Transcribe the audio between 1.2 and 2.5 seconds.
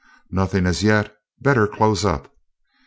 Better close up?"